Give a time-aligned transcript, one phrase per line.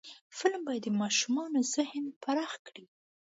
[0.37, 2.85] فلم باید د ماشومانو ذهن پراخ کړي